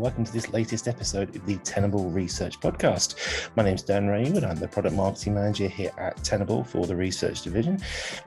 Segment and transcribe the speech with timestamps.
[0.00, 3.50] and welcome to this latest episode of the Tenable Research Podcast.
[3.54, 4.48] My name is Dan Raywood.
[4.48, 7.78] I'm the Product Marketing Manager here at Tenable for the Research Division,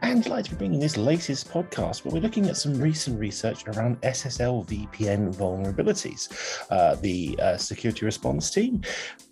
[0.03, 3.19] and I'd like to be bringing this latest podcast where we're looking at some recent
[3.19, 6.29] research around SSL VPN vulnerabilities.
[6.69, 8.83] Uh, the uh, security response team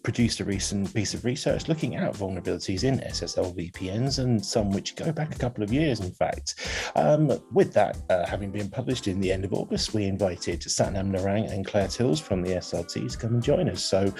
[0.03, 4.95] produced a recent piece of research looking at vulnerabilities in SSL VPNs and some which
[4.95, 6.55] go back a couple of years, in fact.
[6.95, 11.11] Um, with that uh, having been published in the end of August, we invited Satnam
[11.11, 13.83] Narang and Claire Tills from the SRT to come and join us.
[13.83, 14.13] So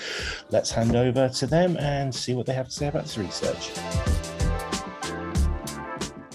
[0.49, 4.30] let's hand over to them and see what they have to say about this research.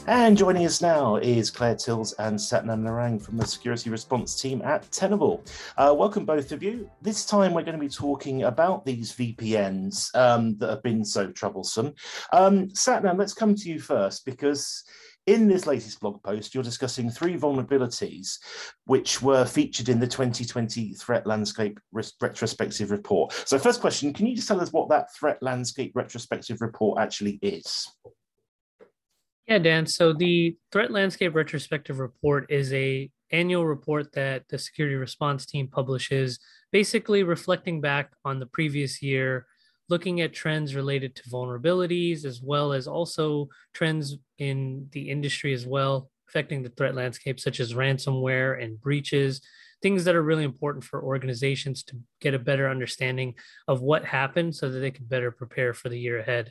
[0.08, 4.62] And joining us now is Claire Tills and Satnam Narang from the security response team
[4.62, 5.44] at Tenable.
[5.76, 6.88] Uh, welcome, both of you.
[7.02, 11.32] This time we're going to be talking about these VPNs um, that have been so
[11.32, 11.92] troublesome.
[12.32, 14.84] Um, Satnam, let's come to you first because
[15.26, 18.38] in this latest blog post, you're discussing three vulnerabilities
[18.84, 23.32] which were featured in the 2020 Threat Landscape Retrospective Report.
[23.44, 27.40] So, first question can you just tell us what that Threat Landscape Retrospective Report actually
[27.42, 27.88] is?
[29.46, 29.86] Yeah, Dan.
[29.86, 35.68] So the Threat Landscape Retrospective Report is a annual report that the security response team
[35.68, 36.38] publishes,
[36.72, 39.46] basically reflecting back on the previous year,
[39.88, 45.64] looking at trends related to vulnerabilities, as well as also trends in the industry as
[45.64, 49.40] well, affecting the threat landscape, such as ransomware and breaches,
[49.80, 53.34] things that are really important for organizations to get a better understanding
[53.68, 56.50] of what happened so that they can better prepare for the year ahead.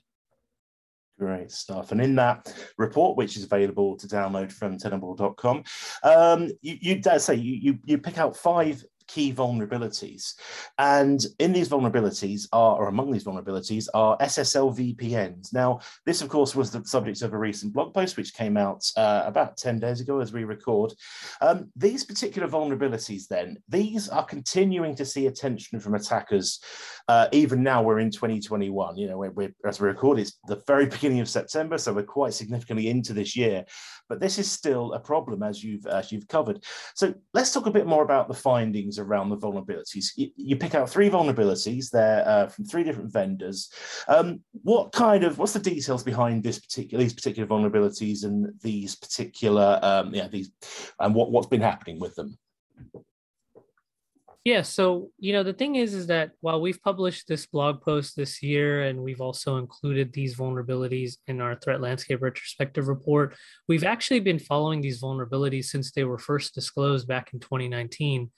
[1.17, 1.91] Great stuff.
[1.93, 5.63] And in that report, which is available to download from tenable.com,
[6.03, 8.83] um, you, you dare say you, you, you pick out five
[9.15, 10.33] key vulnerabilities.
[10.77, 15.53] And in these vulnerabilities are, or among these vulnerabilities, are SSL VPNs.
[15.53, 18.83] Now, this, of course, was the subject of a recent blog post which came out
[18.97, 20.91] uh, about 10 days ago as we record.
[21.39, 26.59] Um, these particular vulnerabilities, then, these are continuing to see attention from attackers.
[27.07, 28.97] Uh, even now, we're in 2021.
[28.97, 32.03] You know, we're, we're, as we record, it's the very beginning of September, so we're
[32.03, 33.63] quite significantly into this year.
[34.09, 36.63] But this is still a problem, as you've as you've covered.
[36.93, 40.11] So let's talk a bit more about the findings around the vulnerabilities.
[40.15, 41.89] You, you pick out three vulnerabilities.
[41.89, 43.71] They're uh, from three different vendors.
[44.07, 48.95] Um, what kind of what's the details behind this particular these particular vulnerabilities and these
[48.95, 50.51] particular um, yeah these
[50.99, 52.37] and what what's been happening with them?
[54.45, 58.15] Yeah, so you know the thing is is that while we've published this blog post
[58.15, 63.35] this year and we've also included these vulnerabilities in our threat landscape retrospective report,
[63.67, 68.29] we've actually been following these vulnerabilities since they were first disclosed back in 2019.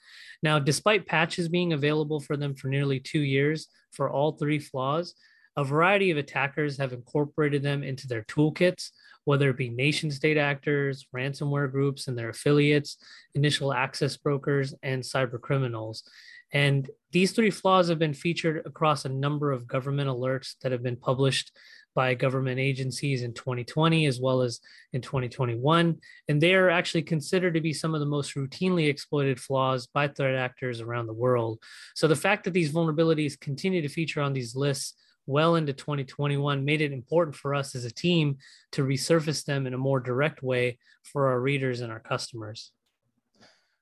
[0.42, 5.14] Now, despite patches being available for them for nearly 2 years for all three flaws,
[5.58, 8.90] a variety of attackers have incorporated them into their toolkits
[9.28, 12.96] whether it be nation state actors, ransomware groups and their affiliates,
[13.34, 16.02] initial access brokers, and cyber criminals.
[16.50, 20.82] And these three flaws have been featured across a number of government alerts that have
[20.82, 21.52] been published
[21.94, 24.60] by government agencies in 2020 as well as
[24.94, 25.98] in 2021.
[26.28, 30.08] And they are actually considered to be some of the most routinely exploited flaws by
[30.08, 31.58] threat actors around the world.
[31.94, 34.94] So the fact that these vulnerabilities continue to feature on these lists
[35.28, 38.38] well into 2021 made it important for us as a team
[38.72, 42.72] to resurface them in a more direct way for our readers and our customers.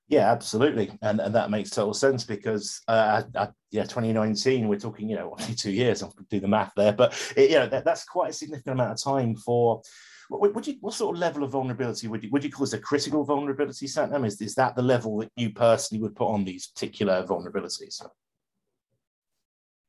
[0.09, 5.09] Yeah, absolutely, and and that makes total sense because uh, I, yeah, 2019, we're talking
[5.09, 6.01] you know only two years.
[6.01, 8.91] I'll do the math there, but it, you know that, that's quite a significant amount
[8.91, 9.81] of time for.
[10.29, 12.73] What, would you, what sort of level of vulnerability would you would you call this
[12.73, 14.25] a critical vulnerability, Satnam?
[14.25, 18.01] Is is that the level that you personally would put on these particular vulnerabilities?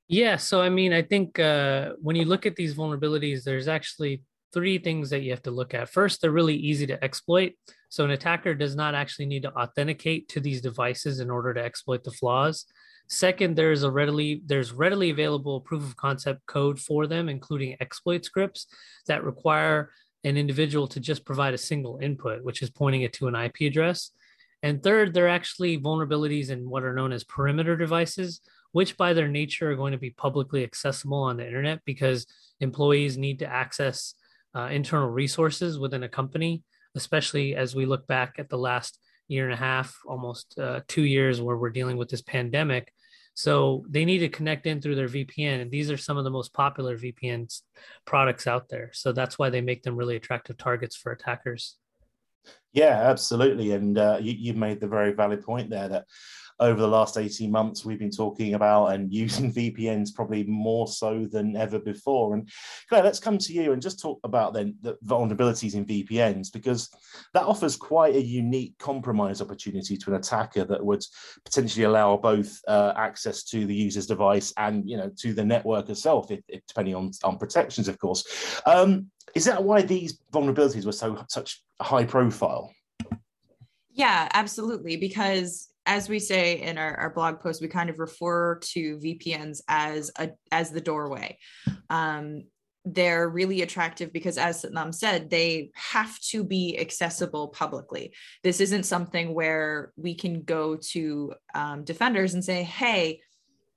[0.08, 0.36] Yeah.
[0.36, 4.22] So, I mean, I think uh, when you look at these vulnerabilities, there's actually
[4.54, 5.90] three things that you have to look at.
[5.90, 7.52] First, they're really easy to exploit.
[7.90, 11.62] So, an attacker does not actually need to authenticate to these devices in order to
[11.62, 12.64] exploit the flaws.
[13.08, 18.24] Second, there's a readily there's readily available proof of concept code for them, including exploit
[18.24, 18.66] scripts
[19.06, 19.90] that require
[20.24, 23.60] an individual to just provide a single input, which is pointing it to an IP
[23.62, 24.10] address.
[24.62, 28.40] And third, there are actually vulnerabilities in what are known as perimeter devices,
[28.72, 32.26] which by their nature are going to be publicly accessible on the internet because
[32.60, 34.14] employees need to access
[34.54, 36.62] uh, internal resources within a company,
[36.94, 38.98] especially as we look back at the last
[39.28, 42.92] year and a half, almost uh, two years, where we're dealing with this pandemic.
[43.34, 46.30] So they need to connect in through their VPN, and these are some of the
[46.30, 47.46] most popular VPN
[48.04, 48.90] products out there.
[48.92, 51.76] So that's why they make them really attractive targets for attackers.
[52.72, 53.72] Yeah, absolutely.
[53.72, 56.06] And uh, you, you made the very valid point there that
[56.60, 61.26] over the last 18 months we've been talking about and using VPNs probably more so
[61.26, 62.34] than ever before.
[62.34, 62.48] And
[62.88, 66.90] Claire, let's come to you and just talk about then the vulnerabilities in VPNs because
[67.34, 71.04] that offers quite a unique compromise opportunity to an attacker that would
[71.44, 75.88] potentially allow both uh, access to the user's device and you know to the network
[75.88, 78.60] itself, if, if, depending on, on protections, of course.
[78.66, 82.72] Um, is that why these vulnerabilities were so such high profile?
[83.90, 84.96] Yeah, absolutely.
[84.96, 89.62] Because as we say in our, our blog post, we kind of refer to VPNs
[89.68, 91.38] as a as the doorway.
[91.88, 92.44] Um,
[92.84, 98.14] they're really attractive because as Satnam said, they have to be accessible publicly.
[98.44, 103.20] This isn't something where we can go to um, defenders and say, hey,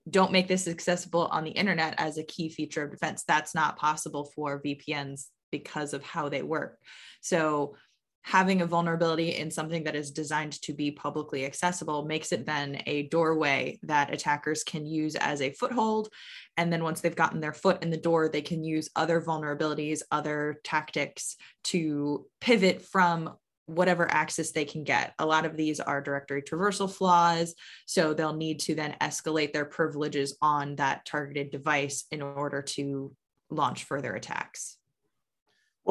[0.10, 3.24] don't make this accessible on the internet as a key feature of defense.
[3.24, 6.78] That's not possible for VPNs because of how they work.
[7.22, 7.76] So
[8.24, 12.82] having a vulnerability in something that is designed to be publicly accessible makes it then
[12.86, 16.10] a doorway that attackers can use as a foothold.
[16.58, 20.02] And then once they've gotten their foot in the door, they can use other vulnerabilities,
[20.12, 21.36] other tactics
[21.66, 23.36] to pivot from
[23.66, 25.14] whatever access they can get.
[25.18, 27.56] A lot of these are directory traversal flaws.
[27.86, 33.16] So they'll need to then escalate their privileges on that targeted device in order to
[33.50, 34.78] launch further attacks.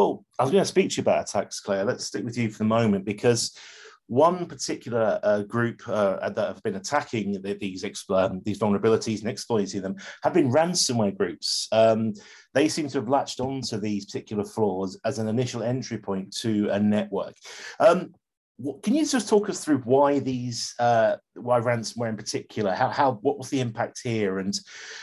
[0.00, 1.84] Well, I was going to speak to you about attacks, Claire.
[1.84, 3.54] Let's stick with you for the moment because
[4.06, 9.28] one particular uh, group uh, that have been attacking the, these um, these vulnerabilities and
[9.28, 11.68] exploiting them have been ransomware groups.
[11.70, 12.14] Um,
[12.54, 16.70] they seem to have latched onto these particular flaws as an initial entry point to
[16.70, 17.36] a network.
[17.78, 18.14] Um,
[18.82, 22.72] can you just talk us through why these, uh, why ransomware in particular?
[22.72, 24.58] How, how, what was the impact here, and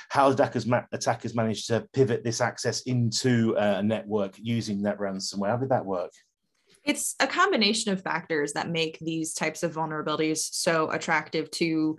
[0.10, 5.50] how attackers, attackers managed to pivot this access into a network using that ransomware?
[5.50, 6.12] How did that work?
[6.84, 11.98] It's a combination of factors that make these types of vulnerabilities so attractive to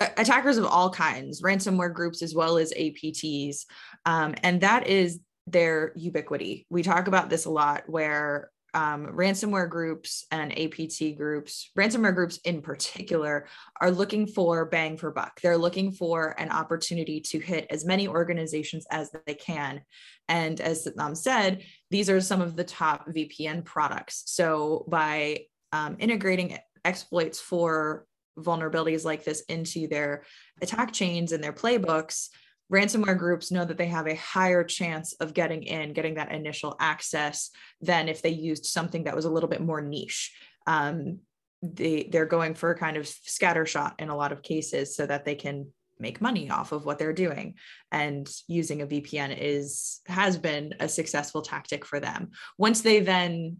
[0.00, 3.64] attackers of all kinds, ransomware groups as well as APTs,
[4.04, 6.66] um, and that is their ubiquity.
[6.70, 12.38] We talk about this a lot, where um, ransomware groups and APT groups, ransomware groups
[12.44, 13.48] in particular,
[13.80, 15.40] are looking for bang for buck.
[15.40, 19.80] They're looking for an opportunity to hit as many organizations as they can.
[20.28, 24.22] And as Satnam said, these are some of the top VPN products.
[24.26, 28.06] So by um, integrating exploits for
[28.38, 30.22] vulnerabilities like this into their
[30.62, 32.28] attack chains and their playbooks,
[32.72, 36.76] ransomware groups know that they have a higher chance of getting in, getting that initial
[36.80, 37.50] access
[37.80, 40.34] than if they used something that was a little bit more niche.
[40.66, 41.20] Um,
[41.62, 45.34] they they're going for kind of scattershot in a lot of cases so that they
[45.34, 47.54] can make money off of what they're doing.
[47.90, 52.30] And using a vpn is has been a successful tactic for them.
[52.58, 53.58] Once they then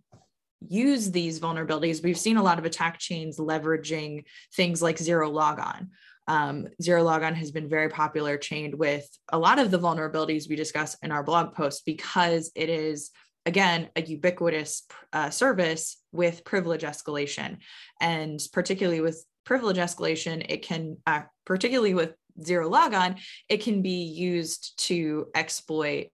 [0.61, 4.25] use these vulnerabilities we've seen a lot of attack chains leveraging
[4.57, 5.91] things like zero logon
[6.29, 10.57] um, Zero Logon has been very popular, chained with a lot of the vulnerabilities we
[10.57, 13.11] discuss in our blog post because it is,
[13.47, 14.85] again, a ubiquitous
[15.15, 17.57] uh, service with privilege escalation.
[18.01, 22.15] And particularly with privilege escalation, it can, uh, particularly with
[22.45, 23.17] Zero Logon,
[23.49, 26.09] it can be used to exploit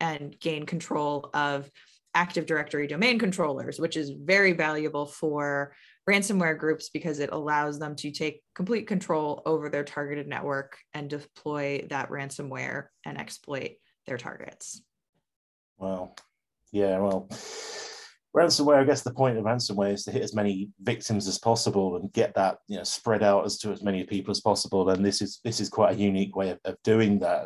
[0.00, 1.70] and gain control of
[2.12, 5.74] Active Directory domain controllers, which is very valuable for
[6.10, 11.08] ransomware groups because it allows them to take complete control over their targeted network and
[11.08, 13.72] deploy that ransomware and exploit
[14.06, 14.82] their targets.
[15.78, 16.14] Wow.
[16.72, 17.28] Yeah, well,
[18.36, 21.96] ransomware i guess the point of ransomware is to hit as many victims as possible
[21.96, 24.88] and get that you know spread out as to as many people as possible.
[24.90, 27.42] And this is this is quite a unique way of, of doing that.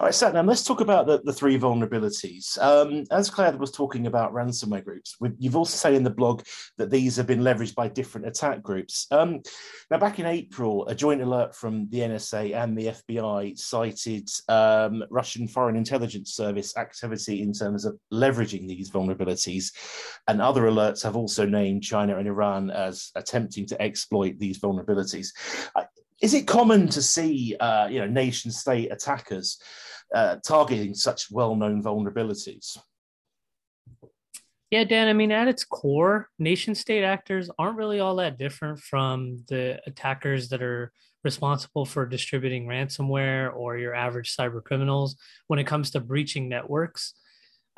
[0.00, 2.58] All right Satnam, let's talk about the, the three vulnerabilities.
[2.58, 5.16] Um, as claire was talking about ransomware groups.
[5.38, 6.42] You've also said in the blog
[6.76, 9.06] that these have been leveraged by different attack groups.
[9.10, 9.40] Um,
[9.90, 15.02] now back in april a joint alert from the nsa and the fbi cited um,
[15.10, 19.72] russian foreign intelligence service activity in terms of leveraging these vulnerabilities
[20.28, 25.28] and other alerts have also named China and Iran as attempting to exploit these vulnerabilities.
[26.20, 29.58] Is it common to see, uh, you know, nation state attackers
[30.14, 32.76] uh, targeting such well-known vulnerabilities?
[34.70, 38.80] Yeah, Dan, I mean, at its core, nation state actors aren't really all that different
[38.80, 40.92] from the attackers that are
[41.24, 45.16] responsible for distributing ransomware or your average cyber criminals
[45.46, 47.14] when it comes to breaching networks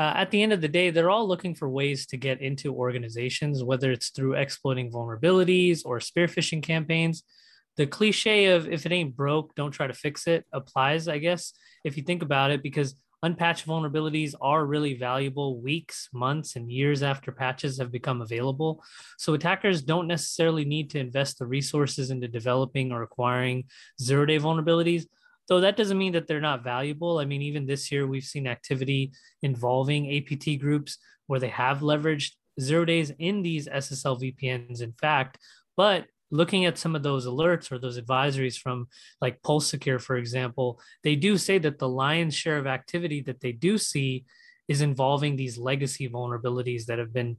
[0.01, 2.75] uh, at the end of the day, they're all looking for ways to get into
[2.75, 7.23] organizations, whether it's through exploiting vulnerabilities or spear phishing campaigns.
[7.77, 11.53] The cliche of if it ain't broke, don't try to fix it applies, I guess,
[11.85, 17.03] if you think about it, because unpatched vulnerabilities are really valuable weeks, months, and years
[17.03, 18.83] after patches have become available.
[19.19, 23.65] So attackers don't necessarily need to invest the resources into developing or acquiring
[24.01, 25.05] zero day vulnerabilities.
[25.51, 27.19] Though that doesn't mean that they're not valuable.
[27.19, 32.35] I mean, even this year, we've seen activity involving APT groups where they have leveraged
[32.61, 35.39] zero days in these SSL VPNs, in fact.
[35.77, 38.87] But looking at some of those alerts or those advisories from
[39.21, 43.41] like Pulse Secure, for example, they do say that the lion's share of activity that
[43.41, 44.27] they do see
[44.69, 47.37] is involving these legacy vulnerabilities that have been,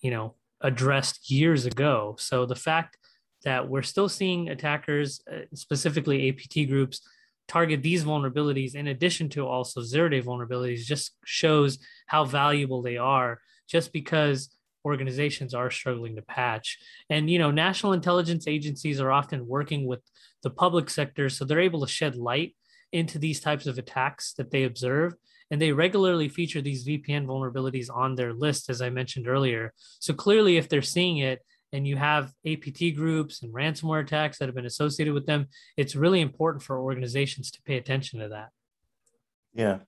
[0.00, 2.16] you know, addressed years ago.
[2.18, 2.96] So the fact
[3.44, 7.02] that we're still seeing attackers, uh, specifically APT groups,
[7.50, 12.96] target these vulnerabilities in addition to also zero day vulnerabilities just shows how valuable they
[12.96, 14.54] are just because
[14.84, 16.78] organizations are struggling to patch.
[17.10, 20.00] And, you know, national intelligence agencies are often working with
[20.42, 22.54] the public sector, so they're able to shed light
[22.92, 25.14] into these types of attacks that they observe.
[25.50, 29.74] And they regularly feature these VPN vulnerabilities on their list, as I mentioned earlier.
[29.98, 31.40] So clearly, if they're seeing it
[31.72, 35.46] and you have APT groups and ransomware attacks that have been associated with them,
[35.76, 38.48] it's really important for organizations to pay attention to that.
[39.54, 39.78] Yeah.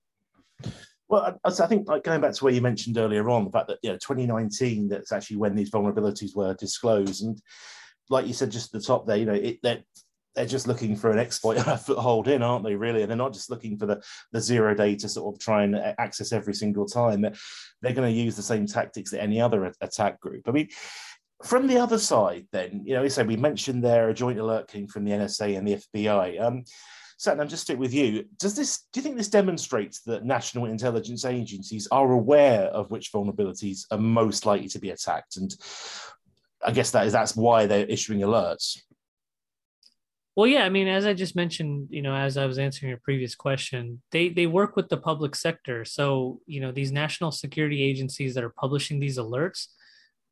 [1.08, 3.78] Well, I, think like going back to where you mentioned earlier on, the fact that
[3.82, 7.38] you know 2019, that's actually when these vulnerabilities were disclosed, and
[8.08, 9.82] like you said just at the top there, you know, it, they're,
[10.34, 12.76] they're just looking for an exploit foothold in, aren't they?
[12.76, 15.64] Really, and they're not just looking for the the zero day to sort of try
[15.64, 17.20] and access every single time.
[17.20, 17.34] They're,
[17.82, 20.48] they're going to use the same tactics that any other attack group.
[20.48, 20.68] I mean.
[21.44, 24.86] From the other side, then, you know, so we mentioned there a joint alert came
[24.86, 26.40] from the NSA and the FBI.
[26.40, 26.64] Um,
[27.22, 28.24] Satnam just stick with you.
[28.38, 28.86] Does this?
[28.92, 33.98] Do you think this demonstrates that national intelligence agencies are aware of which vulnerabilities are
[33.98, 35.36] most likely to be attacked?
[35.36, 35.54] And
[36.64, 38.80] I guess that is that's why they're issuing alerts.
[40.34, 43.00] Well, yeah, I mean, as I just mentioned, you know, as I was answering your
[43.04, 45.84] previous question, they they work with the public sector.
[45.84, 49.66] So, you know, these national security agencies that are publishing these alerts,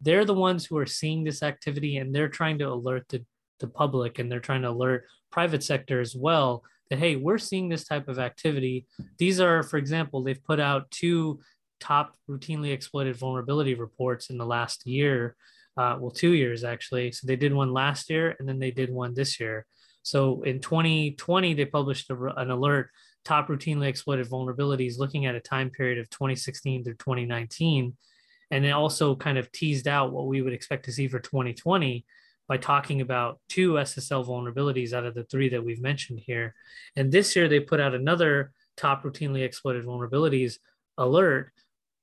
[0.00, 3.25] they're the ones who are seeing this activity and they're trying to alert the,
[3.61, 7.69] the public and they're trying to alert private sector as well that hey we're seeing
[7.69, 8.87] this type of activity.
[9.19, 11.40] These are for example they've put out two
[11.78, 15.37] top routinely exploited vulnerability reports in the last year
[15.76, 17.12] uh, well two years actually.
[17.12, 19.66] So they did one last year and then they did one this year.
[20.02, 22.90] So in 2020 they published a, an alert
[23.25, 27.97] top routinely exploited vulnerabilities looking at a time period of 2016 through 2019
[28.50, 32.04] and it also kind of teased out what we would expect to see for 2020
[32.49, 36.54] by talking about two SSL vulnerabilities out of the three that we've mentioned here.
[36.97, 40.59] And this year they put out another top routinely exploited vulnerabilities
[40.99, 41.52] alert,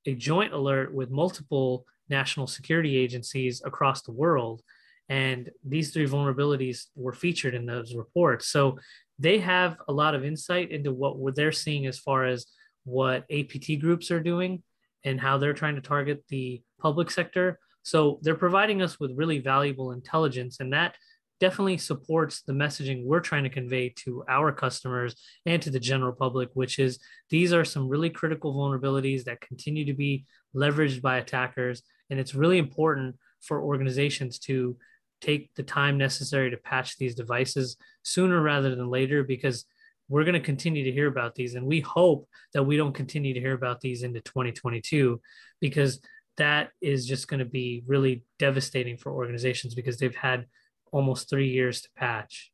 [0.06, 4.62] a joint alert with multiple national security agencies across the world.
[5.10, 8.48] And these three vulnerabilities were featured in those reports.
[8.48, 8.78] So
[9.18, 12.46] they have a lot of insight into what they're seeing as far as
[12.84, 14.62] what APT groups are doing
[15.04, 19.38] and how they're trying to target the public sector so they're providing us with really
[19.38, 20.96] valuable intelligence, and that
[21.40, 25.14] definitely supports the messaging we're trying to convey to our customers
[25.46, 26.98] and to the general public, which is
[27.30, 31.82] these are some really critical vulnerabilities that continue to be leveraged by attackers.
[32.10, 34.76] And it's really important for organizations to
[35.22, 39.64] take the time necessary to patch these devices sooner rather than later because
[40.08, 43.34] we're going to continue to hear about these and we hope that we don't continue
[43.34, 45.20] to hear about these into 2022
[45.60, 46.00] because
[46.38, 50.46] that is just going to be really devastating for organizations because they've had
[50.92, 52.50] almost three years to patch.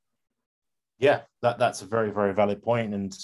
[0.98, 2.94] Yeah, that, that's a very, very valid point.
[2.94, 3.16] And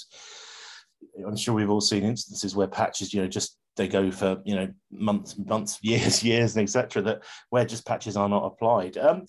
[1.25, 4.55] I'm sure we've all seen instances where patches, you know, just they go for, you
[4.55, 7.01] know, months, months, years, years, and etc.
[7.03, 8.97] that where just patches are not applied.
[8.97, 9.25] Um,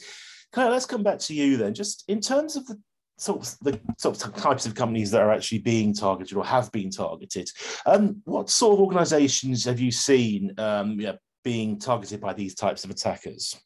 [0.52, 1.73] Claire, let's come back to you then.
[1.73, 2.78] Just in terms of the
[3.16, 6.71] sort of the sort of types of companies that are actually being targeted or have
[6.73, 7.49] been targeted.
[7.87, 11.12] Um, what sort of organisations have you seen um, yeah,
[11.45, 13.57] being targeted by these types of attackers?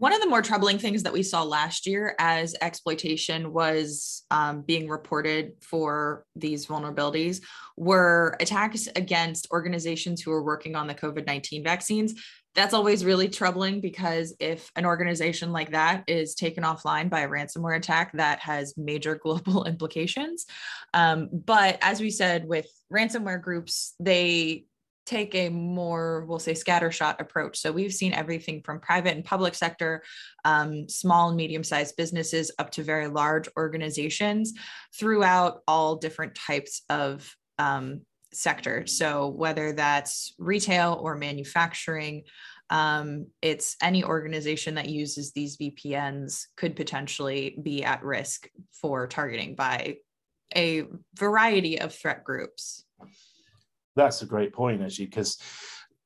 [0.00, 4.62] One of the more troubling things that we saw last year as exploitation was um,
[4.62, 7.42] being reported for these vulnerabilities
[7.76, 12.14] were attacks against organizations who were working on the COVID 19 vaccines
[12.54, 17.28] that's always really troubling because if an organization like that is taken offline by a
[17.28, 20.46] ransomware attack, that has major global implications.
[20.92, 24.64] Um, but as we said, with ransomware groups, they
[25.06, 27.58] take a more, we'll say, scattershot approach.
[27.58, 30.02] So we've seen everything from private and public sector,
[30.44, 34.52] um, small and medium sized businesses, up to very large organizations
[34.96, 38.86] throughout all different types of um, sector.
[38.86, 42.24] So whether that's retail or manufacturing,
[42.70, 49.56] um, it's any organization that uses these VPNs could potentially be at risk for targeting
[49.56, 49.96] by
[50.56, 50.84] a
[51.18, 52.84] variety of threat groups.
[53.96, 55.38] That's a great point, actually, because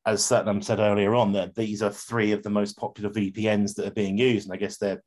[0.06, 3.87] as Satnam said earlier on, that these are three of the most popular VPNs that
[3.87, 4.99] are being used, and I guess they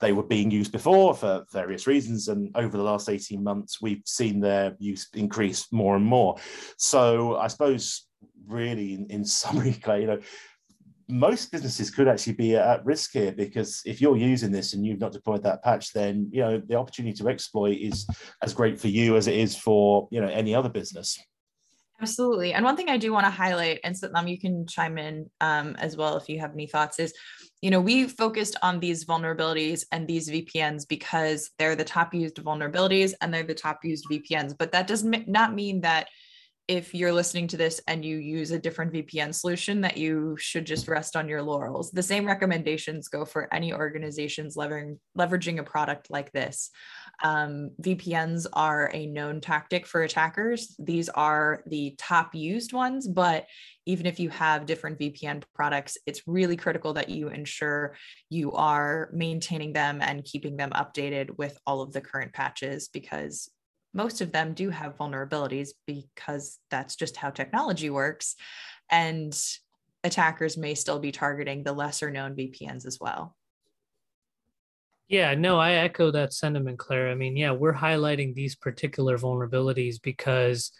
[0.00, 4.02] they were being used before for various reasons, and over the last eighteen months, we've
[4.06, 6.36] seen their use increase more and more.
[6.78, 8.08] So I suppose,
[8.46, 10.20] really, in, in summary, Claire, you know,
[11.08, 15.00] most businesses could actually be at risk here because if you're using this and you've
[15.00, 18.06] not deployed that patch, then you know the opportunity to exploit is
[18.42, 21.18] as great for you as it is for you know any other business.
[22.02, 22.52] Absolutely.
[22.52, 25.76] And one thing I do want to highlight, and Satnam, you can chime in um,
[25.78, 27.14] as well if you have any thoughts, is
[27.60, 32.34] you know, we focused on these vulnerabilities and these VPNs because they're the top used
[32.36, 34.56] vulnerabilities and they're the top used VPNs.
[34.58, 36.08] But that does not mean that
[36.72, 40.64] if you're listening to this and you use a different VPN solution, that you should
[40.64, 41.90] just rest on your laurels.
[41.90, 46.70] The same recommendations go for any organizations leveraging, leveraging a product like this.
[47.22, 50.74] Um, VPNs are a known tactic for attackers.
[50.78, 53.44] These are the top used ones, but
[53.84, 57.96] even if you have different VPN products, it's really critical that you ensure
[58.30, 63.50] you are maintaining them and keeping them updated with all of the current patches because
[63.94, 68.36] most of them do have vulnerabilities because that's just how technology works.
[68.90, 69.38] And
[70.04, 73.36] attackers may still be targeting the lesser known VPNs as well.
[75.08, 77.10] Yeah, no, I echo that sentiment, Claire.
[77.10, 80.72] I mean, yeah, we're highlighting these particular vulnerabilities because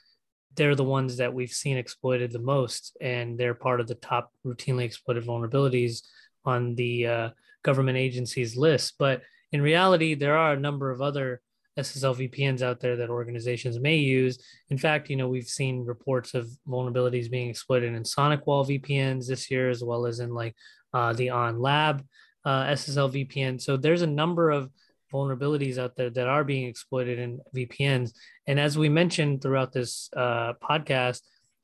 [0.54, 4.32] they're the ones that we've seen exploited the most, and they're part of the top
[4.46, 6.02] routinely exploited vulnerabilities
[6.44, 7.30] on the uh,
[7.62, 8.94] government agencies list.
[8.98, 11.42] But in reality, there are a number of other
[11.78, 14.38] SSL VPNs out there that organizations may use.
[14.70, 19.50] In fact, you know, we've seen reports of vulnerabilities being exploited in SonicWall VPNs this
[19.50, 20.54] year, as well as in like
[20.92, 22.04] uh, the OnLab
[22.44, 23.60] uh, SSL VPN.
[23.60, 24.70] So there's a number of
[25.12, 28.12] vulnerabilities out there that are being exploited in VPNs.
[28.46, 31.20] And as we mentioned throughout this uh, podcast,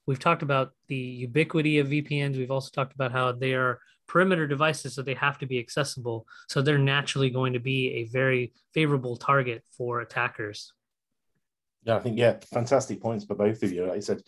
[0.07, 2.37] we've talked about the ubiquity of VPNs.
[2.37, 6.27] We've also talked about how they are perimeter devices, so they have to be accessible.
[6.49, 10.73] So they're naturally going to be a very favorable target for attackers.
[11.85, 13.87] Yeah, I think yeah, fantastic points by both of you.
[13.87, 14.23] Like I said,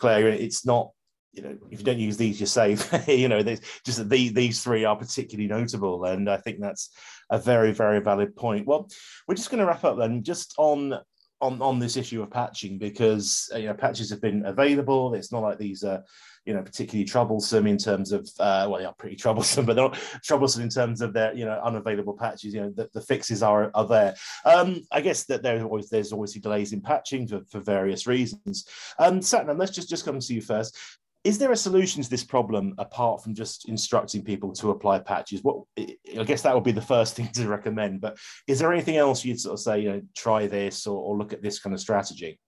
[0.00, 0.90] Claire, it's not
[1.32, 2.92] you know if you don't use these, you're safe.
[3.08, 3.42] you know,
[3.84, 6.90] just the, these three are particularly notable, and I think that's
[7.30, 8.66] a very very valid point.
[8.66, 8.88] Well,
[9.26, 10.98] we're just going to wrap up then, just on
[11.40, 15.14] on on this issue of patching because uh, you know patches have been available.
[15.14, 16.02] It's not like these are
[16.48, 19.84] you know particularly troublesome in terms of uh, well they are pretty troublesome, but they're
[19.84, 22.54] not troublesome in terms of their you know unavailable patches.
[22.54, 24.14] You know the, the fixes are are there.
[24.46, 28.66] Um, I guess that there's always there's always delays in patching for, for various reasons.
[28.98, 30.76] Um, Satnam, let's just just come to you first
[31.24, 35.42] is there a solution to this problem apart from just instructing people to apply patches?
[35.42, 38.00] What I guess that would be the first thing to recommend.
[38.00, 41.18] But is there anything else you'd sort of say, you know, try this or, or
[41.18, 42.38] look at this kind of strategy?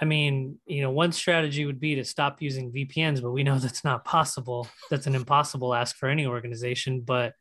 [0.00, 3.58] I mean, you know, one strategy would be to stop using VPNs, but we know
[3.58, 4.66] that's not possible.
[4.90, 7.02] That's an impossible ask for any organization.
[7.02, 7.34] But,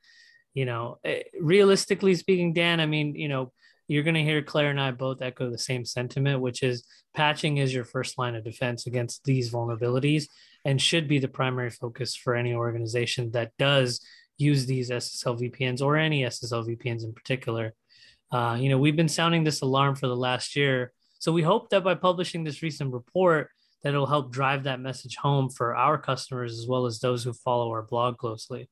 [0.54, 3.52] you know, eh, realistically speaking, Dan, I mean, you know,
[3.88, 7.58] you're going to hear Claire and I both echo the same sentiment, which is patching
[7.58, 10.26] is your first line of defense against these vulnerabilities
[10.63, 14.00] and should be the primary focus for any organization that does
[14.38, 17.74] use these SSL VPNs or any SSL VPNs in particular.
[18.32, 20.93] Uh, you know, we've been sounding this alarm for the last year.
[21.20, 23.50] So we hope that by publishing this recent report,
[23.84, 27.34] that it'll help drive that message home for our customers as well as those who
[27.34, 28.70] follow our blog closely.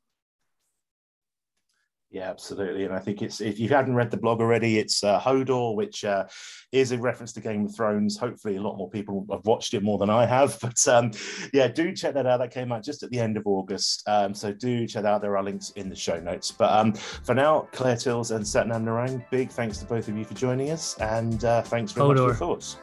[2.09, 2.85] Yeah, absolutely.
[2.85, 6.05] And I think it's if you hadn't read the blog already, it's uh, Hodor, which
[6.05, 6.25] uh,
[6.71, 8.17] is a reference to Game of Thrones.
[8.17, 10.57] Hopefully, a lot more people have watched it more than I have.
[10.67, 11.11] But um,
[11.53, 12.39] yeah, do check that out.
[12.39, 14.03] That came out just at the end of August.
[14.07, 15.21] Um, so do check that out.
[15.21, 16.51] There are links in the show notes.
[16.51, 20.25] But um, for now, Claire Tills and Satnam Narang, big thanks to both of you
[20.25, 20.97] for joining us.
[20.99, 22.09] And uh, thanks very Hodor.
[22.09, 22.77] much for your thoughts.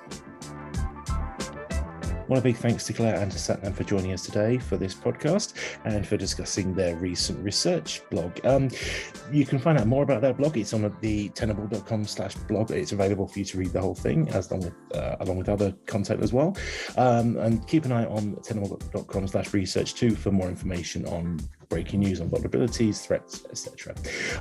[2.31, 5.55] A big thanks to Claire and to Satnam for joining us today for this podcast
[5.85, 8.45] and for discussing their recent research blog.
[8.45, 8.71] Um,
[9.31, 10.57] you can find out more about their blog.
[10.57, 12.73] It's on the tenable.com slash blog.
[12.73, 15.49] It's available for you to read the whole thing as long with, uh, along with
[15.49, 16.57] other content as well.
[16.97, 21.39] Um, and keep an eye on tenable.com slash research too for more information on
[21.75, 23.97] breaking news on vulnerabilities, threats, etc.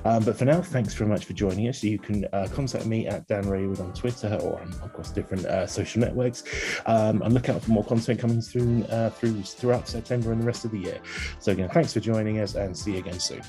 [0.06, 1.84] Um, but for now, thanks very much for joining us.
[1.84, 6.00] You can uh, contact me at Dan Raywood on Twitter or across different uh, social
[6.00, 6.44] networks,
[6.86, 10.64] um, and look out for more content coming uh, through throughout September and the rest
[10.64, 11.00] of the year.
[11.40, 13.42] So again, thanks for joining us, and see you again soon.